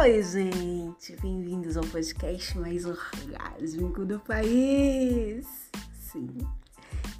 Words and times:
Oi, 0.00 0.22
gente, 0.22 1.14
bem-vindos 1.20 1.76
ao 1.76 1.84
podcast 1.84 2.56
mais 2.56 2.86
orgásmico 2.86 4.06
do 4.06 4.18
país. 4.18 5.46
Sim, 5.92 6.38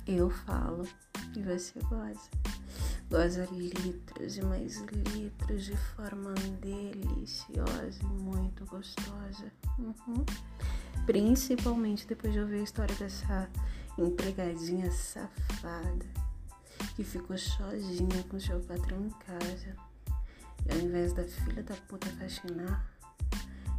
eu 0.09 0.31
falo 0.31 0.89
e 1.37 1.43
você 1.43 1.79
goza. 1.81 2.31
Goza 3.11 3.47
litros 3.53 4.39
e 4.39 4.43
mais 4.47 4.79
litros 4.79 5.67
de 5.67 5.77
forma 5.77 6.33
deliciosa 6.63 8.01
e 8.03 8.07
muito 8.07 8.65
gostosa. 8.65 9.53
Uhum. 9.79 10.25
Principalmente 11.05 12.07
depois 12.07 12.33
de 12.33 12.41
ouvir 12.41 12.61
a 12.61 12.65
história 12.65 12.95
dessa 12.95 13.51
empregadinha 13.99 14.91
safada 14.91 16.07
que 16.97 17.05
ficou 17.05 17.37
sozinha 17.37 18.25
com 18.31 18.41
seu 18.41 18.59
patrão 18.61 19.05
em 19.05 19.11
casa 19.11 19.77
ao 20.71 20.79
invés 20.79 21.13
da 21.13 21.25
filha 21.25 21.63
da 21.63 21.75
puta 21.89 22.07
faxinar, 22.11 22.87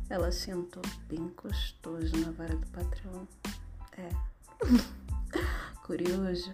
ela 0.10 0.32
sentou 0.32 0.84
bem 1.08 1.32
gostoso 1.42 2.16
na 2.18 2.32
vara 2.32 2.56
do 2.56 2.68
patrão. 2.68 3.28
É. 3.98 4.10
Curioso? 5.86 6.54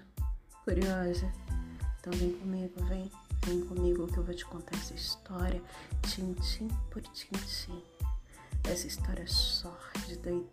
Curiosa? 0.64 1.32
Então 2.00 2.14
vem 2.14 2.34
comigo, 2.34 2.84
vem. 2.86 3.12
Vem 3.46 3.62
comigo 3.66 4.08
que 4.08 4.18
eu 4.18 4.24
vou 4.24 4.36
te 4.36 4.46
contar 4.46 4.76
essa 4.76 4.94
história, 4.94 5.62
tintim 6.02 6.68
por 6.92 7.02
tintim. 7.02 7.82
Essa 8.64 8.88
história 8.88 9.26
sórdida 9.28 10.32
e 10.32 10.46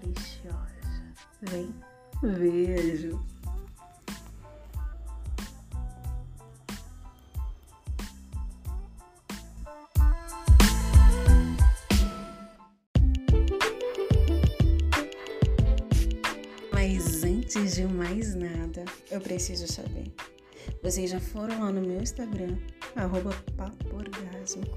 deliciosa. 0.00 1.14
Vem, 1.42 1.74
vejo. 2.22 3.20
Antes 17.48 17.76
de 17.76 17.86
mais 17.86 18.34
nada, 18.34 18.84
eu 19.10 19.18
preciso 19.22 19.66
saber. 19.66 20.12
Vocês 20.82 21.10
já 21.10 21.18
foram 21.18 21.60
lá 21.60 21.72
no 21.72 21.80
meu 21.80 22.02
Instagram, 22.02 22.58
arroba 22.94 23.30
paporgásmico. 23.56 24.76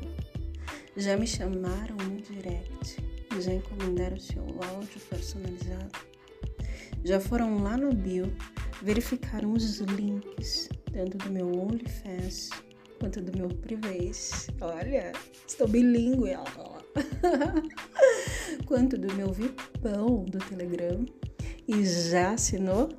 Já 0.95 1.17
me 1.17 1.27
chamaram 1.27 1.97
no 1.97 2.21
direct 2.21 2.95
já 3.41 3.53
encomendaram 3.53 4.17
seu 4.17 4.41
áudio 4.69 5.01
personalizado. 5.09 5.91
Já 7.03 7.19
foram 7.19 7.61
lá 7.61 7.75
no 7.75 7.93
bio, 7.93 8.33
verificaram 8.81 9.51
os 9.51 9.79
links, 9.79 10.69
tanto 10.93 11.17
do 11.17 11.29
meu 11.29 11.47
OnlyFans 11.47 12.51
quanto 12.99 13.19
do 13.19 13.37
meu 13.37 13.49
Privês. 13.49 14.47
Olha, 14.61 15.11
estou 15.45 15.67
bilíngue. 15.67 16.37
quanto 18.65 18.97
do 18.97 19.13
meu 19.15 19.33
VIPão 19.33 20.23
do 20.23 20.37
Telegram 20.39 21.05
e 21.71 21.85
já 21.85 22.33
assinou? 22.33 22.89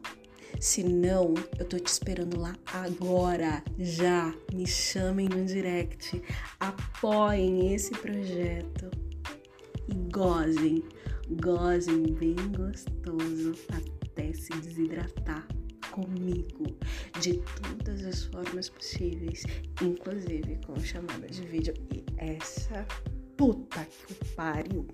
Se 0.58 0.82
não, 0.82 1.34
eu 1.58 1.68
tô 1.68 1.78
te 1.78 1.88
esperando 1.88 2.40
lá 2.40 2.54
agora. 2.66 3.62
Já 3.78 4.34
me 4.52 4.66
chamem 4.66 5.28
no 5.28 5.44
direct. 5.44 6.22
Apoiem 6.58 7.74
esse 7.74 7.90
projeto 7.90 8.90
e 9.88 9.94
gozem, 10.10 10.82
gozem 11.42 12.14
bem 12.14 12.36
gostoso 12.56 13.54
até 13.72 14.32
se 14.32 14.52
desidratar 14.60 15.46
comigo 15.90 16.64
de 17.20 17.42
todas 17.60 18.04
as 18.06 18.24
formas 18.24 18.70
possíveis, 18.70 19.42
inclusive 19.82 20.58
com 20.66 20.78
chamada 20.80 21.26
de 21.26 21.42
vídeo. 21.42 21.74
E 21.92 22.04
essa 22.16 22.86
puta 23.36 23.86
que 24.06 24.14
pariu. 24.34 24.86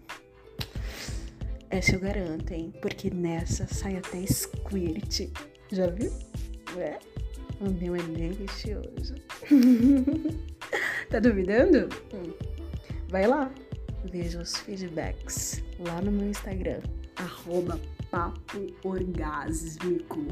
Essa 1.70 1.96
eu 1.96 2.00
garanto, 2.00 2.50
hein? 2.52 2.72
Porque 2.80 3.10
nessa 3.10 3.66
sai 3.66 3.96
até 3.96 4.24
squirt. 4.26 5.28
Já 5.70 5.86
viu? 5.88 6.10
É? 6.78 6.98
O 7.60 7.70
meu 7.70 7.94
é 7.94 8.02
delicioso. 8.02 9.14
tá 11.10 11.18
duvidando? 11.20 11.88
Hum. 12.14 12.32
Vai 13.08 13.26
lá. 13.26 13.52
Veja 14.10 14.40
os 14.40 14.56
feedbacks 14.58 15.62
lá 15.80 16.00
no 16.00 16.10
meu 16.10 16.30
Instagram. 16.30 16.80
Arroba 17.16 17.78
papo 18.10 18.66
orgásmico. 18.84 20.26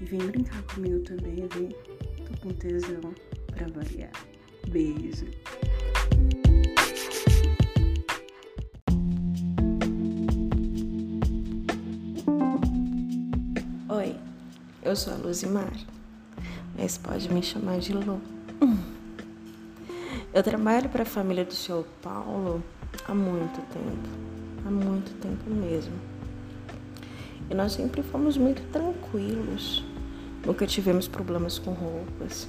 E 0.00 0.04
vem 0.04 0.18
brincar 0.18 0.62
comigo 0.64 1.00
também, 1.00 1.46
vem. 1.54 1.68
Tô 1.68 2.40
com 2.42 2.52
tesão 2.54 3.14
pra 3.46 3.66
variar. 3.68 4.12
Beijo. 4.68 5.26
Eu 14.86 14.94
sou 14.94 15.12
a 15.12 15.16
Luzimar, 15.16 15.72
mas 16.78 16.96
pode 16.96 17.28
me 17.32 17.42
chamar 17.42 17.80
de 17.80 17.92
Lu. 17.92 18.20
Eu 20.32 20.44
trabalho 20.44 20.88
para 20.88 21.02
a 21.02 21.06
família 21.06 21.44
do 21.44 21.52
seu 21.52 21.84
Paulo 22.00 22.62
há 23.08 23.12
muito 23.12 23.60
tempo, 23.72 24.08
há 24.64 24.70
muito 24.70 25.12
tempo 25.20 25.50
mesmo. 25.50 25.94
E 27.50 27.54
nós 27.54 27.72
sempre 27.72 28.00
fomos 28.00 28.36
muito 28.36 28.62
tranquilos, 28.70 29.84
nunca 30.44 30.64
tivemos 30.68 31.08
problemas 31.08 31.58
com 31.58 31.72
roupas. 31.72 32.46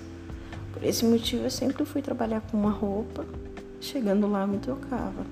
Por 0.73 0.83
esse 0.83 1.05
motivo, 1.05 1.43
eu 1.43 1.51
sempre 1.51 1.85
fui 1.85 2.03
trabalhar 2.03 2.41
com 2.41 2.55
uma 2.55 2.71
roupa, 2.71 3.25
chegando 3.81 4.27
lá 4.27 4.45
me 4.45 4.59
trocava. 4.59 5.25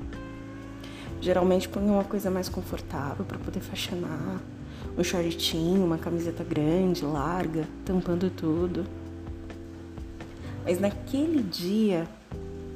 Geralmente 1.22 1.70
ponho 1.70 1.94
uma 1.94 2.04
coisa 2.04 2.32
mais 2.32 2.50
confortável 2.50 3.24
para 3.26 3.38
poder 3.38 3.60
faxinar 3.60 4.40
um 4.98 5.04
shortinho, 5.04 5.84
uma 5.84 5.98
camiseta 5.98 6.44
grande, 6.44 7.04
larga, 7.04 7.68
tampando 7.84 8.30
tudo. 8.30 8.86
Mas 10.64 10.80
naquele 10.80 11.44
dia, 11.44 12.08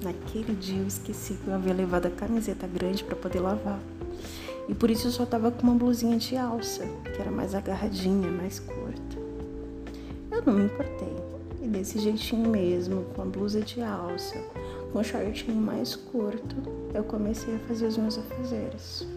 naquele 0.03 0.53
dia 0.53 0.79
eu 0.79 0.87
esqueci 0.87 1.33
que 1.33 1.47
eu 1.47 1.53
havia 1.53 1.73
levado 1.73 2.07
a 2.07 2.11
camiseta 2.11 2.67
grande 2.67 3.03
para 3.03 3.15
poder 3.15 3.39
lavar. 3.39 3.79
E 4.67 4.75
por 4.75 4.91
isso 4.91 5.07
eu 5.07 5.11
só 5.11 5.25
tava 5.25 5.49
com 5.49 5.63
uma 5.63 5.73
blusinha 5.73 6.17
de 6.17 6.37
alça, 6.37 6.85
que 7.03 7.21
era 7.21 7.31
mais 7.31 7.55
agarradinha, 7.55 8.29
mais 8.29 8.59
curta. 8.59 9.17
Eu 10.31 10.43
não 10.45 10.53
me 10.53 10.65
importei. 10.65 11.15
E 11.61 11.67
desse 11.67 11.99
jeitinho 11.99 12.49
mesmo, 12.49 13.03
com 13.15 13.23
a 13.23 13.25
blusa 13.25 13.61
de 13.61 13.81
alça, 13.81 14.37
com 14.93 14.99
o 14.99 15.03
shortinho 15.03 15.55
mais 15.55 15.95
curto, 15.95 16.55
eu 16.93 17.03
comecei 17.03 17.55
a 17.55 17.59
fazer 17.59 17.87
os 17.87 17.97
meus 17.97 18.17
afazeres. 18.17 19.07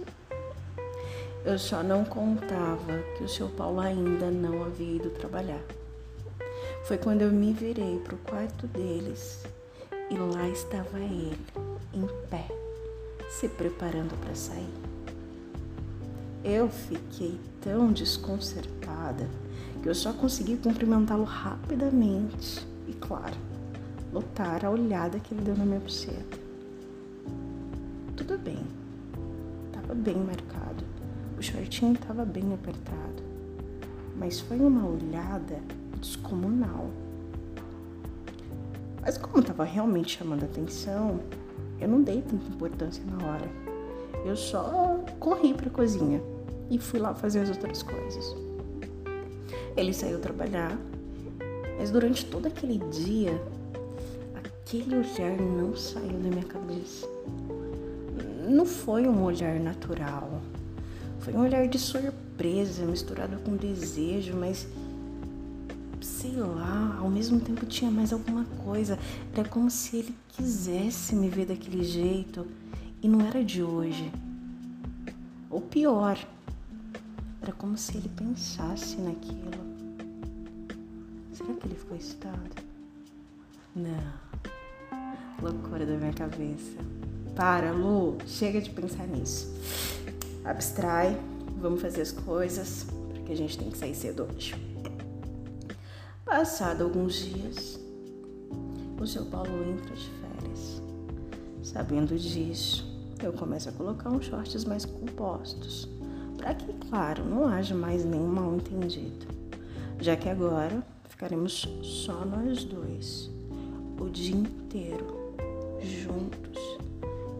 Eu 1.44 1.58
só 1.58 1.82
não 1.82 2.04
contava 2.04 3.02
que 3.16 3.24
o 3.24 3.28
seu 3.28 3.48
Paulo 3.48 3.80
ainda 3.80 4.30
não 4.30 4.62
havia 4.62 4.94
ido 4.94 5.10
trabalhar. 5.10 5.60
Foi 6.84 6.96
quando 6.96 7.22
eu 7.22 7.32
me 7.32 7.52
virei 7.52 7.98
para 7.98 8.14
o 8.14 8.18
quarto 8.18 8.68
deles 8.68 9.44
e 10.08 10.14
lá 10.14 10.48
estava 10.48 11.00
ele, 11.00 11.36
em 11.92 12.06
pé, 12.30 12.46
se 13.28 13.48
preparando 13.48 14.16
para 14.20 14.36
sair. 14.36 14.72
Eu 16.44 16.68
fiquei 16.68 17.40
tão 17.60 17.92
desconcertada 17.92 19.28
que 19.82 19.88
eu 19.88 19.96
só 19.96 20.12
consegui 20.12 20.56
cumprimentá-lo 20.56 21.24
rapidamente 21.24 22.64
e, 22.86 22.92
claro, 22.92 23.36
notar 24.12 24.64
a 24.64 24.70
olhada 24.70 25.18
que 25.18 25.34
ele 25.34 25.42
deu 25.42 25.56
na 25.56 25.64
minha 25.64 25.80
buceta. 25.80 26.38
Tudo 28.16 28.38
bem, 28.38 28.64
estava 29.72 29.92
bem 29.92 30.16
marcado 30.18 30.71
o 31.42 31.44
shortinho 31.44 31.94
estava 31.94 32.24
bem 32.24 32.54
apertado, 32.54 33.20
mas 34.16 34.38
foi 34.38 34.60
uma 34.60 34.86
olhada 34.86 35.58
descomunal. 36.00 36.88
Mas 39.00 39.18
como 39.18 39.40
estava 39.40 39.64
realmente 39.64 40.18
chamando 40.18 40.44
atenção, 40.44 41.18
eu 41.80 41.88
não 41.88 42.00
dei 42.00 42.22
tanta 42.22 42.46
importância 42.46 43.02
na 43.04 43.26
hora. 43.26 43.50
Eu 44.24 44.36
só 44.36 45.00
corri 45.18 45.52
para 45.52 45.66
a 45.66 45.72
cozinha 45.72 46.22
e 46.70 46.78
fui 46.78 47.00
lá 47.00 47.12
fazer 47.12 47.40
as 47.40 47.48
outras 47.48 47.82
coisas. 47.82 48.36
Ele 49.76 49.92
saiu 49.92 50.20
trabalhar, 50.20 50.78
mas 51.76 51.90
durante 51.90 52.24
todo 52.24 52.46
aquele 52.46 52.78
dia, 52.88 53.42
aquele 54.44 54.94
olhar 54.94 55.36
não 55.40 55.74
saiu 55.74 56.20
da 56.20 56.28
minha 56.28 56.44
cabeça. 56.44 57.08
Não 58.48 58.64
foi 58.64 59.08
um 59.08 59.24
olhar 59.24 59.58
natural 59.58 60.40
foi 61.22 61.34
um 61.34 61.40
olhar 61.40 61.68
de 61.68 61.78
surpresa 61.78 62.84
misturado 62.84 63.38
com 63.44 63.56
desejo, 63.56 64.34
mas 64.34 64.66
sei 66.00 66.32
lá, 66.32 66.98
ao 66.98 67.08
mesmo 67.08 67.38
tempo 67.38 67.64
tinha 67.64 67.90
mais 67.90 68.12
alguma 68.12 68.44
coisa. 68.64 68.98
Era 69.32 69.48
como 69.48 69.70
se 69.70 69.98
ele 69.98 70.14
quisesse 70.28 71.14
me 71.14 71.28
ver 71.28 71.46
daquele 71.46 71.84
jeito 71.84 72.44
e 73.00 73.08
não 73.08 73.24
era 73.24 73.44
de 73.44 73.62
hoje. 73.62 74.10
Ou 75.48 75.60
pior, 75.60 76.18
era 77.40 77.52
como 77.52 77.78
se 77.78 77.96
ele 77.96 78.08
pensasse 78.08 78.96
naquilo. 78.96 79.62
Será 81.32 81.54
que 81.54 81.66
ele 81.68 81.76
ficou 81.76 81.96
excitado? 81.96 82.62
Não. 83.76 84.12
loucura 85.40 85.86
da 85.86 85.96
minha 85.96 86.12
cabeça. 86.12 86.78
Para, 87.36 87.70
Lu, 87.72 88.18
chega 88.26 88.60
de 88.60 88.70
pensar 88.70 89.06
nisso. 89.06 89.52
Abstrai, 90.44 91.16
vamos 91.60 91.80
fazer 91.80 92.02
as 92.02 92.10
coisas, 92.10 92.86
porque 93.14 93.32
a 93.32 93.36
gente 93.36 93.56
tem 93.56 93.70
que 93.70 93.78
sair 93.78 93.94
cedo 93.94 94.24
hoje. 94.24 94.54
Passado 96.24 96.82
alguns 96.82 97.14
dias, 97.14 97.78
o 99.00 99.06
seu 99.06 99.24
Paulo 99.26 99.50
entra 99.70 99.94
de 99.94 100.10
férias. 100.10 100.82
Sabendo 101.62 102.18
disso, 102.18 102.84
eu 103.22 103.32
começo 103.32 103.68
a 103.68 103.72
colocar 103.72 104.10
uns 104.10 104.24
shorts 104.24 104.64
mais 104.64 104.84
compostos, 104.84 105.88
para 106.36 106.54
que, 106.54 106.72
claro, 106.88 107.24
não 107.24 107.46
haja 107.46 107.74
mais 107.74 108.04
nenhum 108.04 108.26
mal 108.26 108.56
entendido, 108.56 109.26
já 110.00 110.16
que 110.16 110.28
agora 110.28 110.84
ficaremos 111.08 111.68
só 111.82 112.24
nós 112.24 112.64
dois, 112.64 113.30
o 114.00 114.08
dia 114.08 114.34
inteiro, 114.34 115.36
juntos 115.80 116.58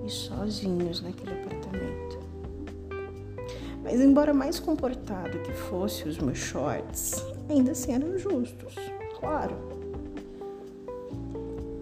e 0.06 0.10
sozinhos 0.10 1.00
naquele 1.00 1.32
apartamento. 1.32 2.11
Mas, 3.82 4.00
embora 4.00 4.32
mais 4.32 4.60
comportado 4.60 5.38
que 5.40 5.52
fosse 5.52 6.08
os 6.08 6.18
meus 6.18 6.38
shorts, 6.38 7.24
ainda 7.50 7.72
assim 7.72 7.92
eram 7.92 8.16
justos, 8.16 8.76
claro. 9.18 9.56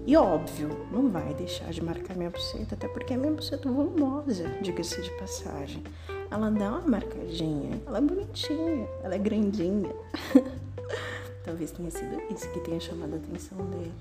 E 0.07 0.17
óbvio, 0.17 0.71
não 0.91 1.11
vai 1.11 1.35
deixar 1.35 1.71
de 1.71 1.83
marcar 1.85 2.17
minha 2.17 2.31
buceta, 2.31 2.75
até 2.75 2.89
porque 2.89 3.15
a 3.15 3.19
minha 3.19 3.33
buceta 3.33 3.69
é 3.69 3.73
volumosa, 3.73 4.49
diga-se 4.63 5.01
de 5.03 5.11
passagem. 5.19 5.85
Ela 6.31 6.51
dá 6.51 6.71
uma 6.71 6.81
marcadinha, 6.81 7.81
ela 7.87 7.99
é 7.99 8.01
bonitinha, 8.01 8.89
ela 9.05 9.15
é 9.15 9.19
grandinha. 9.19 9.95
Talvez 11.45 11.71
tenha 11.71 11.91
sido 11.91 12.21
isso 12.33 12.51
que 12.51 12.61
tenha 12.61 12.81
chamado 12.81 13.15
a 13.15 13.17
atenção 13.17 13.59
dele. 13.67 13.93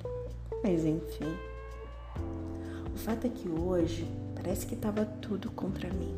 Mas 0.64 0.86
enfim. 0.86 1.36
O 2.94 2.98
fato 2.98 3.28
é 3.28 3.30
que 3.30 3.50
hoje 3.50 4.08
parece 4.36 4.66
que 4.66 4.76
estava 4.76 5.06
tudo 5.06 5.52
contra 5.52 5.90
mim. 5.90 6.16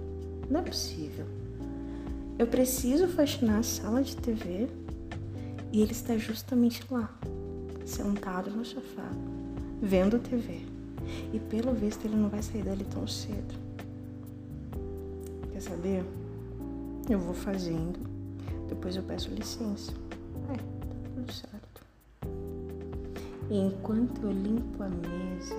Não 0.49 0.59
é 0.59 0.63
possível. 0.63 1.25
Eu 2.41 2.47
preciso 2.47 3.07
faxinar 3.07 3.59
a 3.59 3.63
sala 3.63 4.01
de 4.01 4.17
TV 4.17 4.67
e 5.71 5.79
ele 5.79 5.91
está 5.91 6.17
justamente 6.17 6.83
lá, 6.89 7.15
sentado 7.85 8.49
no 8.49 8.65
sofá, 8.65 9.07
vendo 9.79 10.17
TV. 10.17 10.61
E 11.31 11.37
pelo 11.37 11.71
visto 11.71 12.03
ele 12.03 12.15
não 12.15 12.29
vai 12.29 12.41
sair 12.41 12.63
dali 12.63 12.83
tão 12.85 13.05
cedo. 13.05 13.53
Quer 15.51 15.61
saber? 15.61 16.03
Eu 17.07 17.19
vou 17.19 17.35
fazendo. 17.35 17.99
Depois 18.67 18.95
eu 18.95 19.03
peço 19.03 19.29
licença. 19.29 19.91
É, 20.51 20.57
tá 20.57 21.09
tudo 21.13 21.31
certo. 21.31 21.85
E 23.51 23.59
enquanto 23.59 24.19
eu 24.23 24.31
limpo 24.31 24.81
a 24.81 24.89
mesa, 24.89 25.55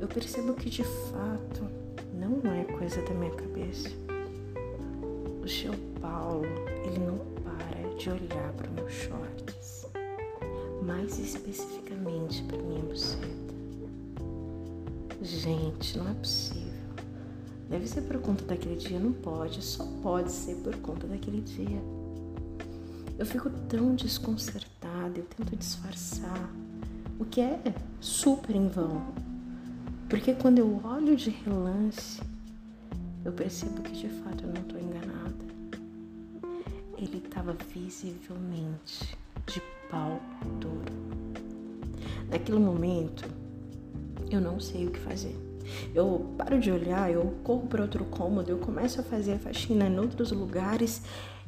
eu 0.00 0.08
percebo 0.08 0.54
que 0.54 0.70
de 0.70 0.84
fato 0.84 1.66
não 2.14 2.50
é 2.50 2.64
coisa 2.64 3.02
da 3.02 3.12
minha 3.12 3.32
cabeça. 3.32 3.99
Seu 5.50 5.74
Paulo, 6.00 6.46
ele 6.84 7.00
não 7.00 7.18
para 7.42 7.96
de 7.96 8.08
olhar 8.08 8.52
para 8.52 8.70
meus 8.70 8.92
shorts 8.92 9.86
mais 10.82 11.18
especificamente 11.18 12.42
para 12.44 12.58
minha 12.58 12.82
buceta. 12.82 13.26
Gente, 15.20 15.98
não 15.98 16.08
é 16.08 16.14
possível. 16.14 16.70
Deve 17.68 17.86
ser 17.86 18.02
por 18.02 18.18
conta 18.18 18.44
daquele 18.44 18.76
dia, 18.76 18.98
não 18.98 19.12
pode, 19.12 19.62
só 19.62 19.84
pode 20.02 20.30
ser 20.30 20.54
por 20.56 20.74
conta 20.76 21.06
daquele 21.06 21.40
dia. 21.40 21.82
Eu 23.18 23.26
fico 23.26 23.50
tão 23.68 23.94
desconcertada, 23.94 25.18
eu 25.18 25.24
tento 25.24 25.56
disfarçar, 25.56 26.50
o 27.18 27.24
que 27.24 27.40
é 27.40 27.60
super 28.00 28.54
em 28.54 28.68
vão. 28.68 29.02
Porque 30.08 30.32
quando 30.32 30.58
eu 30.58 30.80
olho 30.84 31.16
de 31.16 31.30
relance, 31.30 32.20
eu 33.24 33.32
percebo 33.32 33.82
que 33.82 33.92
de 33.92 34.08
fato 34.08 34.44
eu 34.44 34.52
não 34.52 34.62
estou 34.62 34.80
enganada. 34.80 35.19
Ele 37.00 37.16
estava 37.16 37.56
visivelmente 37.74 39.16
de 39.46 39.62
pau 39.90 40.20
duro. 40.60 40.92
Naquele 42.28 42.58
momento, 42.58 43.24
eu 44.30 44.38
não 44.38 44.60
sei 44.60 44.86
o 44.86 44.90
que 44.90 44.98
fazer. 44.98 45.34
Eu 45.94 46.34
paro 46.36 46.60
de 46.60 46.70
olhar, 46.70 47.10
eu 47.10 47.34
corro 47.42 47.66
para 47.66 47.80
outro 47.80 48.04
cômodo, 48.04 48.50
eu 48.50 48.58
começo 48.58 49.00
a 49.00 49.04
fazer 49.04 49.32
a 49.32 49.38
faxina 49.38 49.86
em 49.86 49.98
outros 49.98 50.30
lugares 50.30 51.00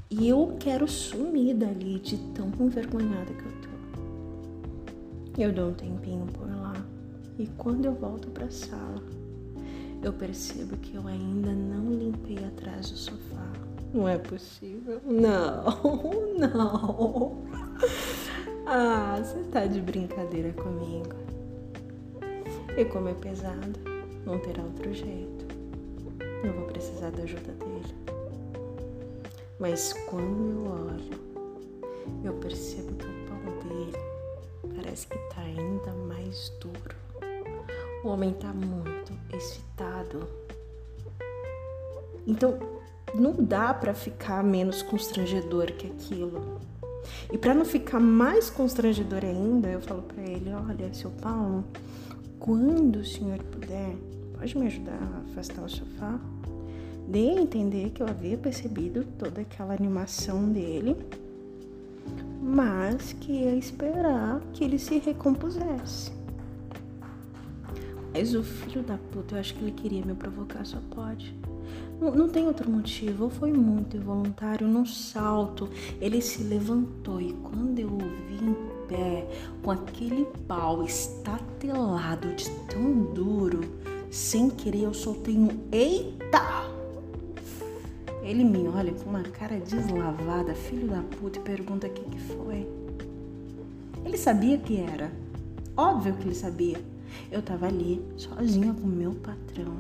e 0.09 0.27
eu 0.27 0.57
quero 0.59 0.89
sumir 0.89 1.55
dali 1.55 1.99
de 1.99 2.17
tão 2.33 2.51
envergonhada 2.59 3.35
que 3.35 3.45
eu 3.45 3.53
tô. 3.61 3.69
Eu 5.39 5.53
dou 5.53 5.69
um 5.69 5.75
tempinho 5.75 6.25
por 6.27 6.49
lá 6.49 6.75
e 7.39 7.47
quando 7.59 7.85
eu 7.85 7.93
volto 7.93 8.31
para 8.31 8.47
a 8.47 8.51
sala, 8.51 9.03
eu 10.03 10.15
percebo 10.15 10.79
que 10.79 10.95
eu 10.95 11.07
ainda 11.07 11.53
não 11.53 11.93
limpei 11.93 12.43
atrás 12.43 12.91
do 12.91 12.97
sofá. 12.97 13.53
Não 13.93 14.09
é 14.09 14.17
possível. 14.17 15.01
Não, 15.05 15.65
não. 16.39 17.43
Ah, 18.67 19.21
você 19.23 19.43
tá 19.51 19.67
de 19.67 19.81
brincadeira 19.81 20.53
comigo. 20.53 21.15
E 22.77 22.85
como 22.87 23.09
é 23.11 23.15
pesado, 23.15 23.79
não 24.25 24.39
terá 24.39 24.63
outro 24.63 24.95
jeito. 24.95 25.45
Eu 26.43 26.53
vou 26.55 26.67
precisar 26.69 27.11
da 27.11 27.23
ajuda 27.23 27.53
dele. 27.53 27.95
Mas 29.59 29.93
quando 30.09 30.51
eu 30.51 30.73
olho, 30.73 31.23
eu 32.25 32.33
percebo 32.35 32.95
que 32.95 33.05
o 33.05 33.27
pau 33.29 33.53
dele 33.63 33.93
parece 34.75 35.07
que 35.07 35.19
tá 35.35 35.43
ainda 35.43 35.93
mais 36.09 36.51
duro. 36.61 36.97
O 38.03 38.09
homem 38.09 38.33
tá 38.33 38.53
muito 38.55 39.13
excitado. 39.37 40.27
Então, 42.27 42.59
não 43.15 43.33
dá 43.33 43.73
para 43.75 43.95
ficar 43.95 44.43
menos 44.43 44.83
constrangedor 44.83 45.73
que 45.73 45.87
aquilo. 45.87 46.61
E 47.33 47.39
para 47.39 47.55
não 47.55 47.65
ficar 47.65 48.01
mais 48.01 48.49
constrangedor 48.49 49.25
ainda, 49.25 49.69
eu 49.69 49.81
falo 49.81 50.03
para 50.03 50.23
ele: 50.23 50.51
olha, 50.53 50.93
seu 50.95 51.11
Paulo, 51.11 51.65
quando 52.39 52.97
o 52.97 53.05
senhor 53.05 53.39
puder, 53.39 53.97
pode 54.39 54.57
me 54.57 54.67
ajudar 54.67 54.99
a 55.01 55.31
afastar 55.31 55.63
o 55.63 55.69
sofá? 55.69 56.19
Dei 57.09 57.31
a 57.31 57.43
entender 57.43 57.91
que 57.91 58.03
eu 58.03 58.07
havia 58.07 58.39
percebido 58.39 59.05
toda 59.19 59.41
aquela 59.41 59.75
animação 59.75 60.49
dele, 60.51 60.97
mas 62.41 63.13
que 63.13 63.33
ia 63.33 63.55
esperar 63.57 64.41
que 64.53 64.65
ele 64.65 64.79
se 64.79 64.99
recompusesse. 64.99 66.13
Mas 68.15 68.35
o 68.35 68.43
filho 68.43 68.83
da 68.83 68.99
puta, 68.99 69.35
eu 69.35 69.41
acho 69.41 69.55
que 69.55 69.65
ele 69.65 69.73
queria 69.73 70.05
me 70.05 70.15
provocar, 70.15 70.65
só 70.65 70.79
pode. 70.95 71.35
Não, 72.11 72.29
tem 72.29 72.49
outro 72.49 72.69
motivo, 72.69 73.31
foi 73.31 73.53
muito 73.53 73.97
involuntário. 73.97 74.67
Num 74.67 74.85
salto, 74.85 75.69
ele 76.01 76.21
se 76.21 76.43
levantou 76.43 77.21
e 77.21 77.33
quando 77.35 77.79
eu 77.79 77.87
o 77.87 77.99
vi 77.99 78.45
em 78.45 78.57
pé, 78.89 79.29
com 79.63 79.71
aquele 79.71 80.27
pau 80.49 80.85
estatelado 80.85 82.35
de 82.35 82.51
tão 82.67 83.05
duro, 83.15 83.61
sem 84.11 84.51
querer 84.51 84.83
eu 84.83 84.93
soltei 84.93 85.39
um 85.39 85.49
eita! 85.71 86.43
Ele 88.25 88.43
me 88.43 88.67
olha 88.69 88.93
com 88.93 89.11
uma 89.11 89.23
cara 89.23 89.61
deslavada, 89.61 90.55
filho 90.57 90.89
da 90.89 91.03
puta, 91.03 91.39
e 91.39 91.43
pergunta 91.43 91.87
o 91.87 91.91
que, 91.91 92.03
que 92.03 92.19
foi. 92.21 92.67
Ele 94.05 94.17
sabia 94.17 94.59
que 94.59 94.81
era. 94.81 95.13
Óbvio 95.77 96.15
que 96.15 96.25
ele 96.25 96.35
sabia. 96.35 96.81
Eu 97.31 97.43
tava 97.43 97.67
ali, 97.67 98.03
sozinha 98.17 98.75
com 98.75 98.87
meu 98.87 99.13
patrão. 99.15 99.77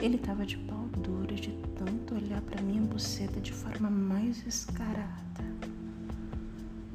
Ele 0.00 0.18
tava 0.18 0.44
de 0.44 0.56
pau 0.58 0.81
olhar 2.32 2.40
para 2.40 2.62
minha 2.62 2.80
buceta 2.80 3.38
de 3.40 3.52
forma 3.52 3.90
mais 3.90 4.44
escarada. 4.46 5.44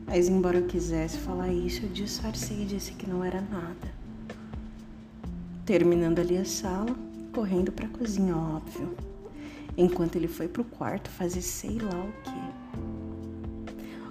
Mas 0.08 0.28
embora 0.28 0.58
eu 0.58 0.66
quisesse 0.66 1.20
falar 1.20 1.54
isso, 1.54 1.86
eu 1.86 1.90
disfarcei 1.90 2.64
e 2.64 2.66
disse 2.66 2.94
que 2.94 3.08
não 3.08 3.24
era 3.24 3.40
nada. 3.40 3.94
Terminando 5.64 6.20
ali 6.20 6.38
a 6.38 6.46
sala, 6.46 6.96
correndo 7.34 7.72
para 7.72 7.86
a 7.86 7.90
cozinha, 7.90 8.36
óbvio. 8.36 8.96
Enquanto 9.78 10.16
ele 10.16 10.28
foi 10.28 10.48
pro 10.48 10.64
quarto 10.64 11.08
fazer 11.10 11.44
sei 11.44 11.78
lá 11.78 12.04
o 12.04 12.12
que. 12.24 12.58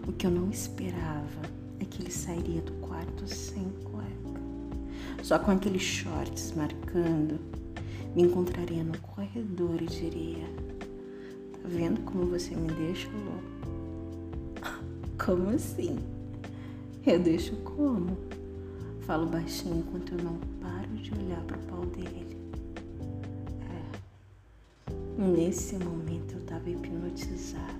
O 0.08 0.12
que 0.12 0.26
eu 0.26 0.30
não 0.30 0.48
esperava 0.48 1.42
é 1.80 1.84
que 1.84 2.02
ele 2.02 2.12
sairia 2.12 2.60
do 2.60 2.72
quarto 2.74 3.26
sem 3.26 3.68
cueca, 3.82 4.40
só 5.24 5.40
com 5.40 5.50
aqueles 5.50 5.82
shorts 5.82 6.52
marcando 6.54 7.40
me 8.14 8.22
encontraria 8.22 8.84
no 8.84 8.96
corredor 8.98 9.82
e 9.82 9.86
diria: 9.86 10.75
vendo 11.66 12.00
como 12.02 12.26
você 12.26 12.54
me 12.54 12.68
deixa 12.68 13.08
louco? 13.08 13.56
Como 15.22 15.50
assim? 15.50 15.98
Eu 17.04 17.18
deixo 17.18 17.56
como? 17.56 18.16
Falo 19.00 19.26
baixinho 19.26 19.78
enquanto 19.78 20.12
eu 20.12 20.24
não 20.24 20.38
paro 20.60 20.88
de 21.02 21.12
olhar 21.12 21.40
para 21.42 21.56
o 21.56 21.60
pau 21.62 21.86
dele. 21.86 22.36
É. 24.88 25.20
Nesse 25.20 25.76
momento 25.76 26.34
eu 26.34 26.40
estava 26.40 26.70
hipnotizada. 26.70 27.74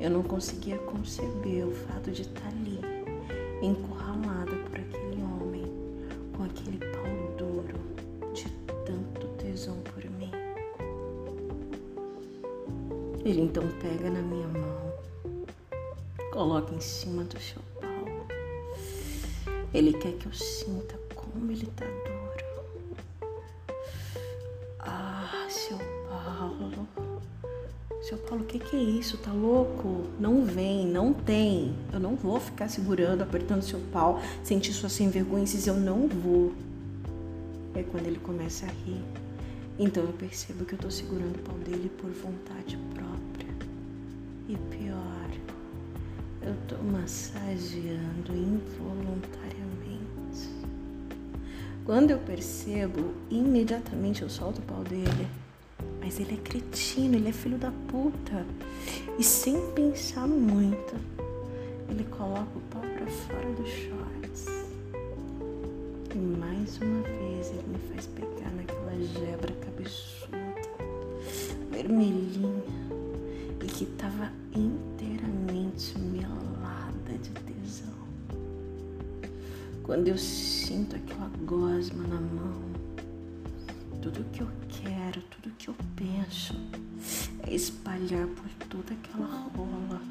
Eu 0.00 0.10
não 0.10 0.22
conseguia 0.22 0.78
conceber 0.78 1.66
o 1.66 1.72
fato 1.72 2.10
de 2.10 2.22
estar 2.22 2.40
tá 2.40 2.48
ali, 2.48 2.80
encurralada 3.62 4.56
por 4.68 4.78
aquele 4.78 5.22
homem, 5.22 5.66
com 6.36 6.44
aquele 6.44 6.78
Ele 13.28 13.42
então 13.42 13.62
pega 13.78 14.08
na 14.08 14.22
minha 14.22 14.48
mão, 14.48 14.94
coloca 16.32 16.74
em 16.74 16.80
cima 16.80 17.24
do 17.24 17.38
seu 17.38 17.60
pau. 17.78 18.26
Ele 19.74 19.92
quer 19.92 20.12
que 20.12 20.24
eu 20.24 20.32
sinta 20.32 20.98
como 21.14 21.52
ele 21.52 21.66
tá 21.76 21.84
duro. 21.84 23.28
Ah, 24.78 25.46
seu 25.50 25.76
Paulo. 26.08 26.88
Seu 28.00 28.16
Paulo, 28.16 28.44
o 28.44 28.46
que, 28.46 28.58
que 28.58 28.74
é 28.74 28.82
isso? 28.82 29.18
Tá 29.18 29.30
louco? 29.30 30.04
Não 30.18 30.46
vem, 30.46 30.86
não 30.86 31.12
tem. 31.12 31.74
Eu 31.92 32.00
não 32.00 32.16
vou 32.16 32.40
ficar 32.40 32.70
segurando, 32.70 33.20
apertando 33.20 33.60
seu 33.60 33.80
pau, 33.92 34.22
sentir 34.42 34.72
suas 34.72 34.92
sem 34.92 35.10
vergonhas, 35.10 35.66
eu 35.66 35.74
não 35.74 36.08
vou. 36.08 36.54
É 37.74 37.82
quando 37.82 38.06
ele 38.06 38.20
começa 38.20 38.64
a 38.64 38.70
rir. 38.70 39.04
Então 39.78 40.02
eu 40.02 40.12
percebo 40.12 40.64
que 40.64 40.74
eu 40.74 40.78
tô 40.78 40.90
segurando 40.90 41.36
o 41.36 41.42
pau 41.42 41.56
dele 41.58 41.88
por 41.98 42.10
vontade 42.10 42.76
própria. 42.94 43.17
E 44.48 44.56
pior, 44.56 45.30
eu 46.40 46.54
tô 46.66 46.82
massageando 46.82 48.34
involuntariamente. 48.34 50.48
Quando 51.84 52.12
eu 52.12 52.18
percebo, 52.18 53.12
imediatamente 53.28 54.22
eu 54.22 54.30
solto 54.30 54.60
o 54.60 54.62
pau 54.62 54.82
dele. 54.82 55.28
Mas 56.00 56.18
ele 56.18 56.32
é 56.32 56.38
cretino, 56.38 57.16
ele 57.16 57.28
é 57.28 57.32
filho 57.32 57.58
da 57.58 57.70
puta. 57.88 58.46
E 59.18 59.22
sem 59.22 59.70
pensar 59.72 60.26
muito, 60.26 60.94
ele 61.90 62.04
coloca 62.04 62.56
o 62.56 62.60
pau 62.70 62.80
pra 62.80 63.06
fora 63.06 63.52
dos 63.52 63.68
shorts. 63.68 64.46
E 66.14 66.18
mais 66.18 66.78
uma 66.78 67.02
vez 67.02 67.50
ele 67.50 67.68
me 67.68 67.78
faz 67.92 68.06
pegar 68.06 68.50
naquela 68.52 68.98
gebra 68.98 69.52
cabeçuda, 69.56 70.38
vermelhinha, 71.70 72.77
que 73.78 73.86
tava 73.86 74.32
inteiramente 74.56 75.96
melada 76.00 77.16
de 77.22 77.30
tesão. 77.30 77.94
Quando 79.84 80.08
eu 80.08 80.18
sinto 80.18 80.96
aquela 80.96 81.30
gosma 81.46 82.02
na 82.08 82.20
mão, 82.20 82.60
tudo 84.02 84.24
que 84.32 84.40
eu 84.40 84.48
quero, 84.68 85.22
tudo 85.30 85.54
que 85.56 85.68
eu 85.68 85.76
penso 85.94 86.56
é 87.46 87.54
espalhar 87.54 88.26
por 88.26 88.48
toda 88.68 88.94
aquela 88.94 89.48
rola. 89.54 90.02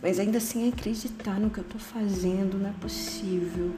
Mas 0.00 0.20
ainda 0.20 0.38
sem 0.38 0.68
acreditar 0.68 1.40
no 1.40 1.50
que 1.50 1.58
eu 1.58 1.64
tô 1.64 1.80
fazendo, 1.80 2.60
não 2.60 2.70
é 2.70 2.74
possível. 2.74 3.74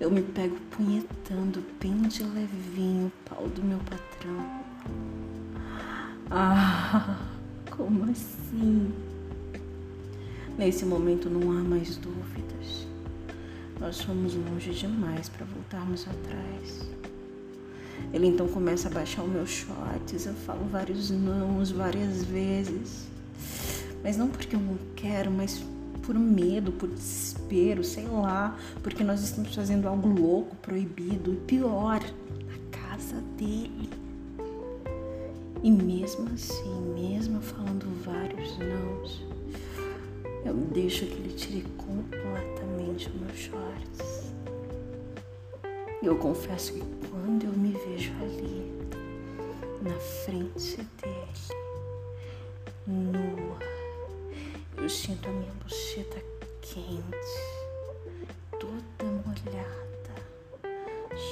Eu 0.00 0.10
me 0.10 0.22
pego 0.22 0.56
punhetando 0.70 1.62
bem 1.78 2.00
de 2.08 2.22
levinho 2.22 3.08
o 3.08 3.28
pau 3.28 3.46
do 3.46 3.62
meu 3.62 3.78
patrão. 3.80 4.64
Ah, 6.30 7.33
como 7.84 8.10
assim? 8.10 8.90
Nesse 10.56 10.86
momento 10.86 11.28
não 11.28 11.52
há 11.52 11.62
mais 11.62 11.98
dúvidas. 11.98 12.86
Nós 13.78 14.00
fomos 14.00 14.34
longe 14.34 14.70
demais 14.70 15.28
para 15.28 15.44
voltarmos 15.44 16.06
atrás. 16.08 16.88
Ele 18.10 18.28
então 18.28 18.48
começa 18.48 18.88
a 18.88 18.90
baixar 18.90 19.22
os 19.22 19.30
meus 19.30 19.50
shorts, 19.50 20.24
eu 20.24 20.32
falo 20.32 20.64
vários 20.64 21.10
nãos 21.10 21.72
várias 21.72 22.24
vezes. 22.24 23.06
Mas 24.02 24.16
não 24.16 24.28
porque 24.28 24.56
eu 24.56 24.60
não 24.60 24.78
quero, 24.96 25.30
mas 25.30 25.62
por 26.06 26.14
medo, 26.14 26.72
por 26.72 26.88
desespero, 26.88 27.84
sei 27.84 28.06
lá, 28.06 28.56
porque 28.82 29.04
nós 29.04 29.22
estamos 29.22 29.54
fazendo 29.54 29.86
algo 29.86 30.08
louco, 30.08 30.56
proibido 30.56 31.34
e 31.34 31.36
pior, 31.36 32.00
na 32.46 32.78
casa 32.78 33.20
dele. 33.36 34.03
E 35.64 35.70
mesmo 35.70 36.30
assim, 36.34 36.78
mesmo 36.94 37.40
falando 37.40 37.86
vários 38.04 38.58
nãos, 38.58 39.24
eu 40.44 40.52
deixo 40.52 41.06
que 41.06 41.14
ele 41.14 41.32
tire 41.32 41.62
completamente 41.78 43.08
os 43.08 43.14
meus 43.14 43.38
shorts. 43.38 44.34
E 46.02 46.04
eu 46.04 46.18
confesso 46.18 46.74
que 46.74 46.82
quando 47.08 47.44
eu 47.44 47.52
me 47.52 47.72
vejo 47.72 48.12
ali, 48.20 48.70
na 49.80 49.98
frente 50.26 50.86
dele, 51.00 51.56
nua, 52.86 53.58
eu 54.76 54.88
sinto 54.90 55.30
a 55.30 55.32
minha 55.32 55.52
buceta 55.64 56.22
quente, 56.60 57.40
toda 58.60 59.10
molhada, 59.24 60.14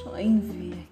só 0.03 0.17
em 0.17 0.41
ver 0.41 0.92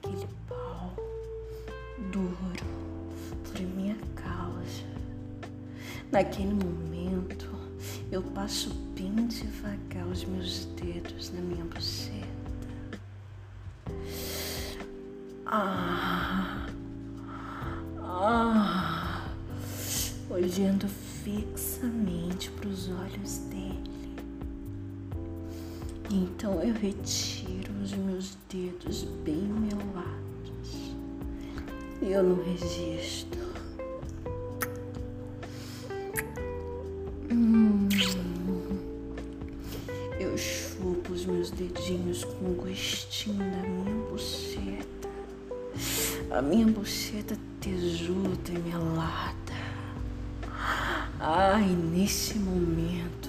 Naquele 6.21 6.53
momento, 6.53 7.49
eu 8.13 8.21
passo 8.21 8.69
bem 8.95 9.27
devagar 9.27 10.07
os 10.07 10.23
meus 10.23 10.67
dedos 10.77 11.33
na 11.33 11.41
minha 11.41 11.65
buceta. 11.65 12.27
Ah, 15.47 16.67
ah, 18.03 19.31
olhando 20.29 20.87
fixamente 20.89 22.51
para 22.51 22.69
os 22.69 22.91
olhos 22.91 23.39
dele. 23.49 24.15
Então 26.11 26.63
eu 26.63 26.75
retiro 26.75 27.73
os 27.83 27.93
meus 27.95 28.37
dedos 28.47 29.05
bem 29.25 29.41
melados. 29.41 30.95
Eu 32.03 32.23
não 32.23 32.45
resisto. 32.45 33.50
O 42.41 42.55
gostinho 42.55 43.39
da 43.39 43.63
minha 43.69 44.09
buceta 44.09 44.91
a 46.31 46.41
minha 46.41 46.67
buceta 46.67 47.37
tesuda 47.61 48.53
e 48.53 48.59
melada. 48.59 49.31
Ai, 51.19 51.67
nesse 51.67 52.39
momento, 52.39 53.29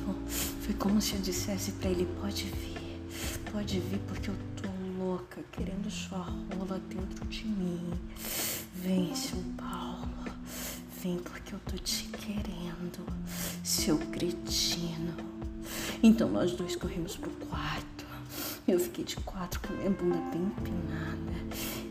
foi 0.62 0.74
como 0.76 1.02
se 1.02 1.16
eu 1.16 1.22
dissesse 1.22 1.72
para 1.74 1.90
ele: 1.90 2.08
pode 2.22 2.46
vir, 2.46 3.02
pode 3.52 3.80
vir, 3.80 4.00
porque 4.08 4.30
eu 4.30 4.36
tô 4.56 4.70
louca, 5.04 5.42
querendo 5.52 5.90
sua 5.90 6.20
rola 6.20 6.80
dentro 6.88 7.26
de 7.26 7.46
mim. 7.46 7.92
Vem, 8.76 9.16
seu 9.16 9.40
Paulo, 9.58 10.32
vem 11.02 11.18
porque 11.18 11.56
eu 11.56 11.60
tô 11.66 11.78
te 11.78 12.04
querendo, 12.06 13.04
seu 13.64 13.98
cretino. 13.98 15.16
Então 16.04 16.30
nós 16.30 16.52
dois 16.52 16.76
corremos 16.76 17.18
pro 17.18 17.32
quarto. 17.32 18.01
Eu 18.72 18.80
fiquei 18.80 19.04
de 19.04 19.18
quatro 19.18 19.60
com 19.60 19.74
a 19.74 19.76
minha 19.76 19.90
bunda 19.90 20.18
bem 20.32 20.44
empinada 20.44 21.34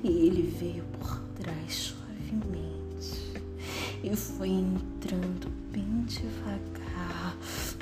e 0.03 0.09
ele 0.09 0.41
veio 0.59 0.83
por 0.99 1.21
trás 1.39 1.75
suavemente 1.75 3.35
e 4.03 4.17
foi 4.17 4.49
entrando 4.49 5.51
bem 5.71 6.05
devagar 6.07 7.37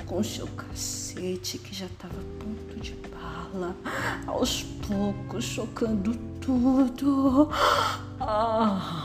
com 0.05 0.21
seu 0.21 0.45
cacete 0.47 1.59
que 1.59 1.73
já 1.73 1.85
estava 1.85 2.13
a 2.13 2.43
ponto 2.43 2.77
de 2.81 2.93
bala, 3.09 3.73
aos 4.27 4.63
poucos 4.85 5.45
chocando 5.45 6.13
tudo. 6.41 7.47
Ah, 8.19 8.98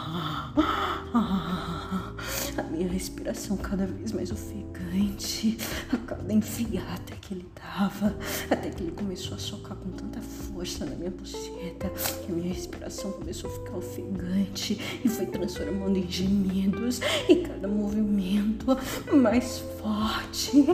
minha 2.75 2.89
respiração 2.89 3.57
cada 3.57 3.87
vez 3.87 4.11
mais 4.11 4.33
ofegante, 4.33 5.57
a 5.93 5.97
cada 5.97 6.33
enfiada 6.33 7.15
que 7.21 7.35
ele 7.35 7.47
dava, 7.55 8.17
até 8.51 8.69
que 8.69 8.83
ele 8.83 8.91
começou 8.91 9.37
a 9.37 9.39
socar 9.39 9.77
com 9.77 9.91
tanta 9.91 10.21
força 10.21 10.85
na 10.85 10.97
minha 10.97 11.11
buceta 11.11 11.89
que 12.25 12.33
a 12.33 12.35
minha 12.35 12.53
respiração 12.53 13.13
começou 13.13 13.49
a 13.49 13.55
ficar 13.55 13.77
ofegante 13.77 15.01
e 15.05 15.09
foi 15.09 15.27
transformando 15.27 15.97
em 15.97 16.11
gemidos 16.11 17.01
e 17.29 17.37
cada 17.37 17.69
movimento 17.69 18.77
mais 19.13 19.61
forte. 19.81 20.65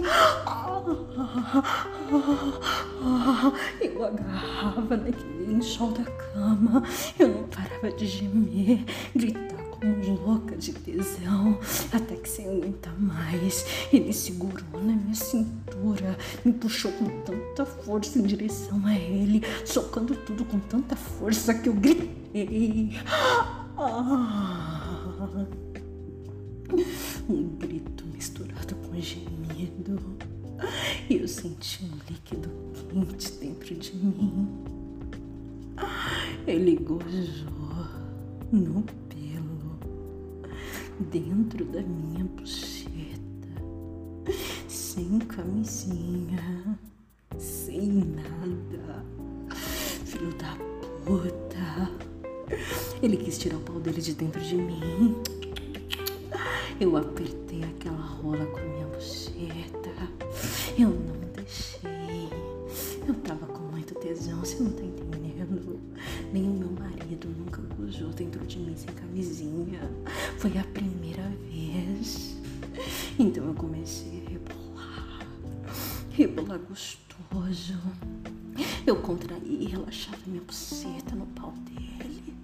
Eu 3.80 4.04
agarrava 4.04 4.96
naquele 4.96 5.46
lençol 5.46 5.92
da 5.92 6.04
cama, 6.04 6.82
eu 7.18 7.28
não 7.28 7.42
parava 7.44 7.92
de 7.92 8.06
gemer, 8.06 8.84
gritar 9.14 9.59
como 9.80 10.20
louca 10.26 10.56
de 10.56 10.72
tesão, 10.72 11.58
até 11.92 12.14
que 12.14 12.28
sem 12.28 12.46
aguentar 12.46 12.98
mais, 13.00 13.64
ele 13.92 14.12
segurou 14.12 14.82
na 14.82 14.92
minha 14.92 15.14
cintura, 15.14 16.18
me 16.44 16.52
puxou 16.52 16.92
com 16.92 17.06
tanta 17.22 17.64
força 17.64 18.18
em 18.18 18.22
direção 18.22 18.84
a 18.84 18.94
ele, 18.94 19.42
socando 19.64 20.14
tudo 20.14 20.44
com 20.44 20.58
tanta 20.60 20.94
força 20.94 21.54
que 21.54 21.68
eu 21.68 21.74
gritei. 21.74 22.90
Ah! 23.06 23.66
Um 27.28 27.56
grito 27.56 28.04
misturado 28.06 28.74
com 28.76 29.00
gemido. 29.00 29.98
E 31.08 31.16
eu 31.16 31.26
senti 31.26 31.84
um 31.84 31.90
líquido 32.08 32.50
quente 33.20 33.32
dentro 33.32 33.74
de 33.74 33.96
mim. 33.96 34.48
Ele 36.46 36.76
gozou 36.76 37.86
no 38.52 38.82
dentro 41.10 41.64
da 41.64 41.82
minha 41.82 42.24
buceta, 42.24 42.90
sem 44.68 45.18
camisinha, 45.20 46.78
sem 47.38 48.04
nada. 48.04 49.04
Filho 50.04 50.34
da 50.34 50.56
puta. 51.04 51.90
Ele 53.02 53.16
quis 53.16 53.38
tirar 53.38 53.56
o 53.56 53.60
pau 53.60 53.80
dele 53.80 54.00
de 54.00 54.14
dentro 54.14 54.40
de 54.40 54.56
mim. 54.56 55.16
Eu 56.78 56.96
apertei 56.96 57.62
aquela 57.64 57.96
rola 57.96 58.44
com 58.46 58.58
a 58.58 58.62
minha 58.62 58.86
buceta. 58.86 59.90
Eu 60.78 60.90
não 60.90 61.20
deixei. 61.34 62.28
Eu 63.06 63.14
tava 63.14 63.46
com 63.46 63.62
muito 63.64 63.94
tesão, 63.94 64.40
você 64.40 64.62
não 64.62 64.72
tá 64.72 64.82
entendendo? 64.82 65.80
Nem 66.32 66.44
o 66.44 66.54
meu 66.54 66.70
marido 66.70 67.28
nunca 67.28 67.60
gozou 67.76 68.10
dentro 68.10 68.46
de 68.46 68.58
mim 68.58 68.74
sem 68.76 68.92
camisinha. 68.94 69.80
Foi 70.38 70.56
a 70.58 70.64
e 79.50 79.66
relaxava 79.66 80.18
minha 80.26 80.42
buceta 80.42 81.14
no 81.14 81.26
pau 81.26 81.52
dele. 81.64 82.34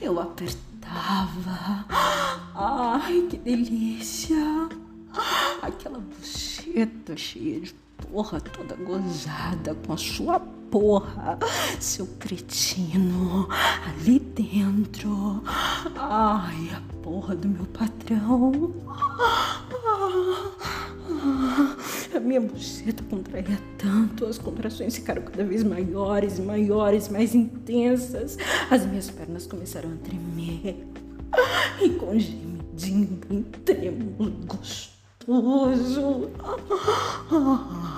Eu 0.00 0.18
apertava. 0.20 1.84
Ai, 2.54 3.26
que 3.30 3.36
delícia! 3.36 4.68
Aquela 5.62 5.98
buceta 5.98 7.16
cheia 7.16 7.60
de 7.60 7.74
porra 8.10 8.40
toda 8.40 8.74
gozada 8.76 9.74
com 9.86 9.92
a 9.92 9.96
sua 9.96 10.40
porra, 10.70 11.38
seu 11.80 12.06
cretino, 12.18 13.48
ali 13.84 14.18
dentro. 14.18 15.42
Ai, 15.96 16.70
a 16.74 16.80
porra 17.02 17.34
do 17.34 17.48
meu 17.48 17.66
patrão. 17.66 18.74
A 22.18 22.20
minha 22.20 22.40
buceta 22.40 23.04
contraía 23.08 23.60
tanto, 23.78 24.26
as 24.26 24.38
contrações 24.38 24.96
ficaram 24.96 25.22
cada 25.22 25.44
vez 25.44 25.62
maiores, 25.62 26.40
maiores, 26.40 27.08
mais 27.08 27.32
intensas. 27.32 28.36
As 28.68 28.84
minhas 28.84 29.08
pernas 29.08 29.46
começaram 29.46 29.92
a 29.92 29.96
tremer. 29.98 30.84
E 31.80 31.90
com 31.90 32.18
gemidinho 32.18 33.20
bem 33.24 33.44
trêmulo, 33.64 34.32
gostoso. 34.46 36.28
Eu 37.30 37.97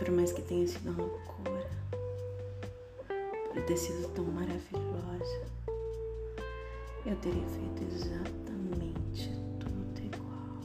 por 0.00 0.10
mais 0.12 0.32
que 0.32 0.40
tenha 0.40 0.66
sido 0.66 0.90
uma 0.90 1.02
loucura, 1.02 1.68
por 3.52 3.62
ter 3.64 3.76
sido 3.76 4.08
tão 4.14 4.24
maravilhosa, 4.24 5.42
eu 7.04 7.14
teria 7.16 7.46
feito 7.46 7.84
exatamente 7.84 9.30
tudo 9.58 10.00
igual. 10.02 10.56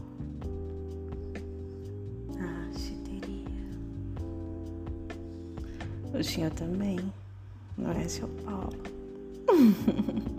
Ah, 2.39 2.71
se 2.71 2.93
teria. 3.03 3.51
O 6.17 6.23
senhor 6.23 6.51
também, 6.51 6.97
não 7.77 7.91
é, 7.91 8.07
seu 8.07 8.29
Paulo? 8.29 8.71